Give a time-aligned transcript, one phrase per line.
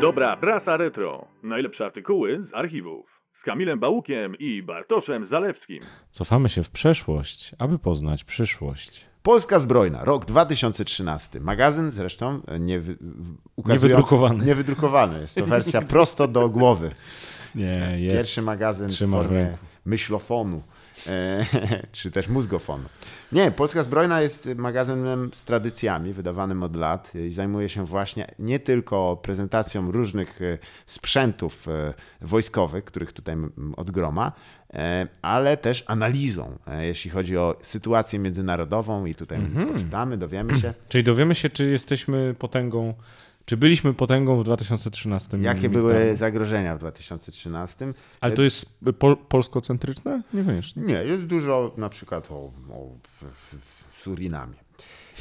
[0.00, 1.24] Dobra prasa retro.
[1.42, 3.20] Najlepsze artykuły z archiwów.
[3.40, 5.78] Z Kamilem Bałukiem i Bartoszem Zalewskim.
[6.10, 9.06] Cofamy się w przeszłość, aby poznać przyszłość.
[9.22, 11.40] Polska Zbrojna, rok 2013.
[11.40, 14.44] Magazyn zresztą nie wy, w- ukazujący- Niewydrukowany.
[14.44, 15.20] Niewydrukowany.
[15.20, 16.90] Jest to wersja prosto do głowy.
[17.54, 18.16] Nie, jest.
[18.16, 20.77] Pierwszy magazyn w formie myślofonu, e,
[21.92, 22.84] czy też mózgofonu.
[23.32, 28.58] Nie, Polska Zbrojna jest magazynem z tradycjami, wydawanym od lat i zajmuje się właśnie nie
[28.60, 34.32] tylko prezentacją różnych e, sprzętów e, wojskowych, których tutaj m, od groma,
[34.74, 39.68] e, ale też analizą, e, jeśli chodzi o sytuację międzynarodową i tutaj Mhm.
[39.68, 42.94] poczytamy, dowiemy się, Czyli dowiemy się, czy jesteśmy potęgą,
[43.48, 45.38] czy byliśmy potęgą w 2013.
[45.38, 46.16] jakie były temu.
[46.16, 47.92] zagrożenia w 2013.
[48.20, 50.22] Ale to jest pol polskocentryczne?
[50.34, 50.82] Niekoniecznie.
[50.82, 52.34] Nie, jest dużo na przykład o,
[52.70, 52.90] o
[53.94, 54.67] Surinamie.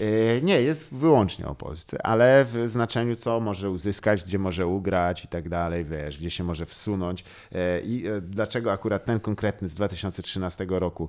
[0.00, 5.24] E, Nie, jest wyłącznie o Polsce, ale w znaczeniu, co może uzyskać, gdzie może ugrać
[5.24, 7.24] i tak dalej, wiesz, gdzie się może wsunąć.
[7.52, 11.08] E, I e, dlaczego akurat ten konkretny z 2013 roku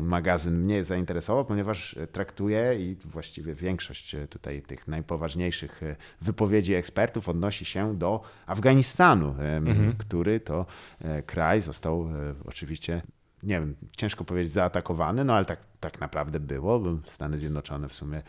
[0.00, 5.80] magazyn mnie zainteresował, ponieważ traktuje i właściwie większość tutaj tych najpoważniejszych
[6.20, 10.66] wypowiedzi ekspertów odnosi się do Afganistanu, em, który to
[11.26, 12.08] kraj został
[12.44, 13.02] oczywiście
[13.42, 18.22] nie wiem, ciężko powiedzieć zaatakowany, no ale tak, tak naprawdę było, Stany Zjednoczone w sumie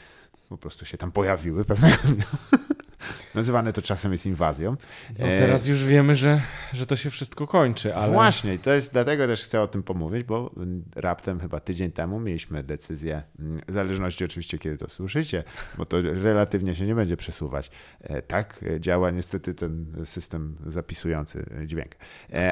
[0.49, 2.25] po prostu się tam pojawiły pewnego dnia.
[3.35, 4.75] Nazywane to czasem jest inwazją.
[5.19, 6.41] No E, teraz już wiemy, że,
[6.73, 8.13] że to się wszystko kończy, ale...
[8.13, 10.51] Właśnie, to jest dlatego też chcę o tym pomówić, bo
[10.95, 15.43] raptem chyba tydzień temu mieliśmy decyzję, mm, w zależności oczywiście kiedy to słyszycie,
[15.77, 17.71] bo to relatywnie się nie będzie przesuwać.
[18.01, 21.95] E, Tak e, działa niestety ten system zapisujący dźwięk.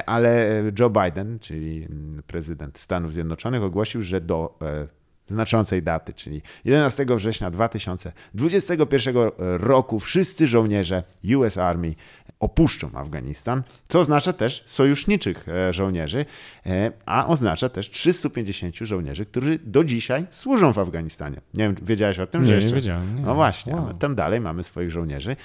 [0.06, 4.58] Ale Joe Biden, czyli mm, prezydent Stanów Zjednoczonych, ogłosił, że do
[5.32, 10.00] znaczącej daty, czyli 11 września 2021 roku.
[10.00, 11.02] Wszyscy żołnierze
[11.36, 11.94] US Army
[12.42, 16.26] opuszczą Afganistan, co oznacza też sojuszniczych e, żołnierzy,
[16.66, 21.40] e, a oznacza też 350 żołnierzy, którzy do dzisiaj służą w Afganistanie.
[21.54, 22.74] Nie wiem, wiedziałeś o tym, Nie, że nie jeszcze...
[22.76, 23.22] wiedziałem, nie.
[23.22, 23.94] No właśnie, Wow.
[23.94, 25.36] tam dalej mamy swoich żołnierzy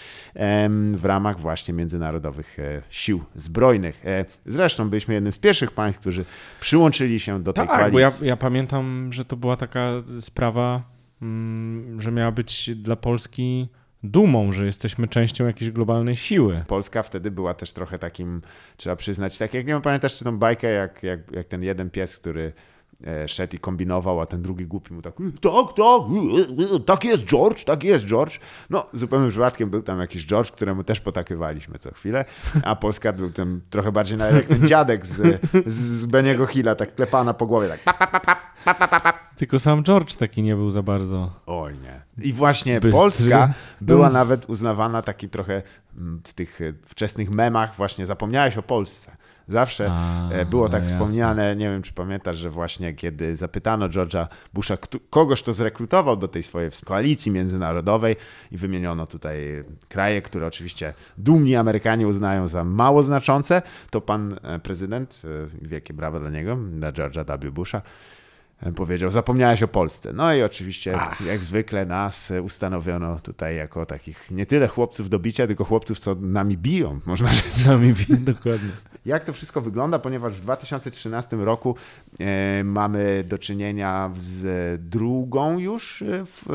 [0.94, 4.04] w ramach właśnie międzynarodowych e, sił zbrojnych.
[4.46, 6.26] Zresztą byliśmy jednym z pierwszych państw, którzy
[6.60, 7.94] przyłączyli się do tej Tak, koalicji.
[7.94, 9.92] bo ja, ja pamiętam, że to była taka
[10.22, 10.82] sprawa,
[11.22, 13.68] mm, że miała być dla Polski
[14.08, 16.64] dumą, że jesteśmy częścią jakiejś globalnej siły.
[16.68, 18.42] Polska wtedy była też trochę takim,
[18.78, 21.90] trzeba przyznać, tak jak nie wiem, pamiętasz czy tą bajkę, jak, jak, jak ten jeden
[21.90, 22.54] pies, który
[23.08, 27.64] e, szedł i kombinował, a ten drugi głupi mu tak, tak, tak, tak jest George,
[27.64, 28.40] tak jest George.
[28.70, 32.26] No, zupełnym przypadkiem był tam jakiś George, któremu też potakywaliśmy co chwilę,
[32.64, 37.34] a Polska był tym trochę bardziej jak ten dziadek z, z Beniego Hilla, tak klepana
[37.34, 39.27] po głowie, tak pap, pap, pap, pap, pap, pap.
[39.38, 41.32] Tylko sam George taki nie był za bardzo.
[41.46, 42.26] Oj nie.
[42.26, 42.92] I właśnie Bystry.
[42.92, 45.62] Polska była nawet uznawana taki trochę
[45.98, 49.18] mm, w tych e, wczesnych memach właśnie zapomniałeś o Polsce.
[49.48, 51.06] Zawsze A, e, było tak no jasne.
[51.06, 54.78] wspomniane, nie wiem czy pamiętasz, że właśnie kiedy zapytano George'a Busha,
[55.10, 58.16] kogoś to zrekrutował do tej swojej koalicji międzynarodowej
[58.52, 64.60] i wymieniono tutaj kraje, które oczywiście dumni Amerykanie uznają za mało znaczące, to pan e,
[64.60, 65.22] prezydent,
[65.62, 67.52] wielkie brawa dla niego, dla George'a W.
[67.52, 67.82] Busha,
[68.76, 70.14] powiedział, zapomniałeś o Polsce.
[70.14, 75.20] No i oczywiście, jak zwykle, nas e, ustanowiono tutaj jako takich nie tyle chłopców do
[75.20, 77.54] bicia, tylko chłopców, co nami biją, można rzec.
[77.54, 78.70] Z nami dokładnie.
[79.06, 81.76] Jak to wszystko wygląda, ponieważ w 2013 roku
[82.20, 86.52] e, mamy do czynienia z drugą już, e, w,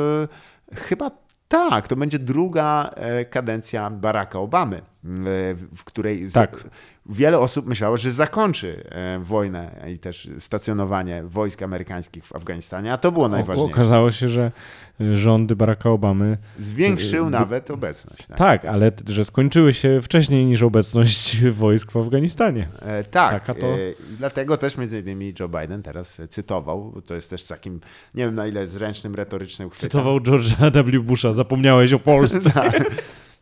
[0.73, 1.11] e, chyba
[1.49, 6.65] tak, to będzie druga e, kadencja Baracka Obamy, e, w której Tak.
[7.07, 12.97] wiele osób myślało, że zakończy e, wojnę i też stacjonowanie wojsk amerykańskich w Afganistanie, a
[12.97, 13.75] to było najważniejsze.
[13.75, 14.53] okazało się, że
[15.01, 18.27] y, rządy Baracka Obamy Zwiększył Y, nawet obecność.
[18.27, 22.69] Tak, tak, ale że skończyły się wcześniej niż obecność wojsk w Afganistanie.
[22.83, 23.47] E, tak.
[23.47, 23.79] To- e,
[24.19, 27.81] dlatego też między innymi Joe Biden teraz e, cytował, to jest też takim,
[28.15, 29.91] nie wiem na ile zręcznym, retorycznym chwytem.
[29.91, 31.03] Cytował George'a W.
[31.03, 32.51] Busha, zapomniałeś o Polsce.
[32.63, 32.91] Tak.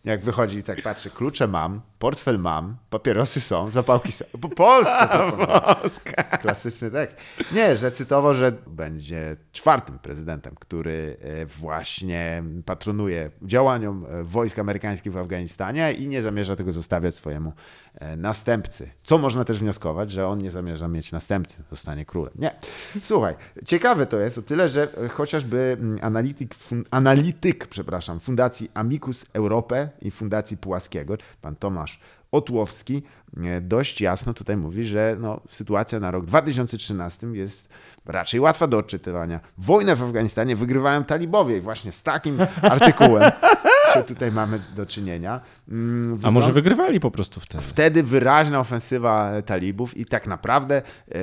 [0.05, 4.25] Jak wychodzi i tak patrzy, klucze mam, portfel mam, papierosy są, zapałki są.
[4.41, 5.76] Po Polsce zapomniałem.
[6.43, 7.17] Klasyczny tekst.
[7.52, 15.12] Nie, że cytował, że będzie czwartym prezydentem, który e, właśnie patronuje działaniom e, wojsk amerykańskich
[15.12, 17.52] w Afganistanie i nie zamierza tego zostawiać swojemu
[17.94, 18.91] e, następcy.
[19.02, 22.32] Co można też wnioskować, że on nie zamierza mieć następcy, zostanie królem.
[22.38, 22.55] Nie.
[23.02, 23.35] Słuchaj,
[23.67, 29.89] ciekawe to jest o tyle, że chociażby mm, analityk, fun, analityk przepraszam, Fundacji Amicus Europe
[30.02, 32.00] i Fundacji Pułaskiego, pan Tomasz
[32.32, 33.02] Otłowski,
[33.37, 37.69] e, dość jasno tutaj mówi, że no, sytuacja na rok 2013 jest
[38.06, 39.40] raczej łatwa do odczytywania.
[39.58, 43.31] Wojnę w Afganistanie wygrywają talibowie i właśnie z takim artykułem
[43.94, 45.40] że tutaj mamy do czynienia.
[45.69, 47.64] Mm, A może wygrywali po prostu wtedy?
[47.64, 51.19] Wtedy wyraźna ofensywa talibów i tak naprawdę e,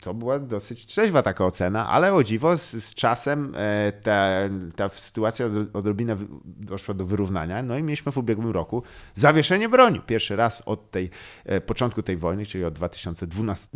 [0.00, 4.28] to była dosyć trzeźwa taka ocena, ale o dziwo z, z czasem e, ta,
[4.76, 7.62] ta sytuacja od- odrobinę doszła do wyrównania.
[7.62, 8.82] No i mieliśmy w ubiegłym roku
[9.14, 10.00] zawieszenie broni.
[10.00, 11.10] Pierwszy raz od tej,
[11.44, 13.68] e, początku tej wojny, czyli od 2012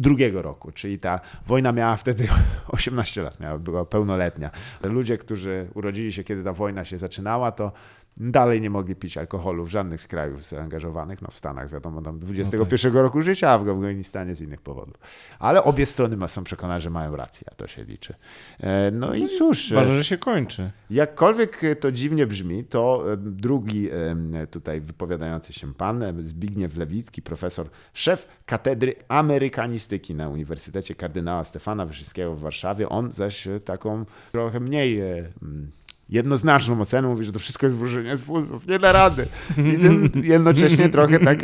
[0.42, 2.28] roku, czyli ta wojna miała wtedy
[2.68, 4.50] 18 lat, miała, była pełnoletnia.
[4.84, 7.72] Ludzie, którzy urodzili się, kiedy ta wojna się zaczynała, to
[8.16, 12.18] dalej nie mogli pić alkoholu w żadnych z krajów zaangażowanych, no w Stanach wiadomo, tam
[12.18, 14.94] 21 roku życia, a w Afganistanie z innych powodów.
[15.38, 18.14] Ale obie strony są przekonane, że mają rację, a to się liczy.
[18.60, 20.70] E, No i cóż, e, Uważam, że się kończy.
[20.90, 23.88] jakkolwiek to dziwnie brzmi, to e, drugi
[24.50, 32.34] tutaj wypowiadający się pan, Zbigniew Lewicki, profesor, szef Katedry Amerykanistyki na Uniwersytecie Kardynała Stefana Wyszyńskiego
[32.34, 35.02] w Warszawie, on zaś taką trochę mniej
[36.12, 39.26] jednoznaczną ocenę mówi, że to wszystko jest wróżenie z fuzów, nie da rady.
[39.74, 41.38] I tym jednocześnie trochę tak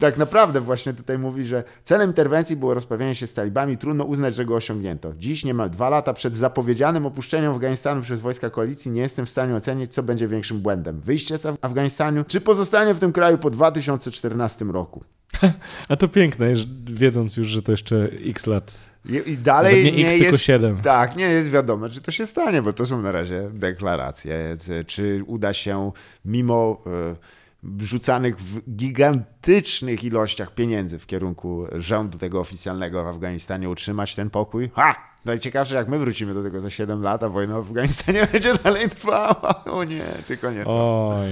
[0.00, 3.78] tak naprawdę właśnie tutaj mówi, że celem interwencji było rozprawienie się z talibami.
[3.78, 5.12] Trudno uznać, że go osiągnięto.
[5.18, 9.54] Dziś, niemal dwa lata przed zapowiedzianym opuszczeniem Afganistanu przez wojska koalicji, nie jestem w stanie
[9.54, 11.00] ocenić, co będzie większym błędem.
[11.00, 15.04] Wyjście z Af- Afganistanu, czy pozostanie w tym kraju po 2014 roku.
[15.88, 16.54] A to piękne,
[16.84, 18.91] wiedząc już, że to jeszcze x lat.
[19.04, 20.76] I, i dalej Nawet nie nie, X, tylko jest, siedem.
[20.76, 24.56] Tak, nie jest wiadomo, czy to się stanie, bo to są na razie deklaracje.
[24.86, 25.92] Czy uda się
[26.24, 34.14] mimo e, rzucanych w gigantycznych ilościach pieniędzy w kierunku rządu tego oficjalnego w Afganistanie utrzymać
[34.14, 34.70] ten pokój?
[34.74, 35.12] Ha!
[35.24, 38.90] Najciekawsze, jak my wrócimy do tego za 7 lat, a wojna w Afganistanie będzie dalej
[38.90, 39.64] trwała.
[39.64, 40.64] O nie, tylko nie.
[40.66, 41.30] Oj.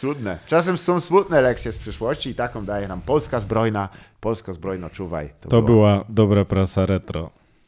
[0.00, 0.38] Trudne.
[0.46, 3.88] Czasem są smutne lekcje z przyszłości i taką daje nam Polska Zbrojna.
[4.20, 5.30] Polsko Zbrojno, czuwaj.
[5.40, 7.30] To było- była dobra prasa retro.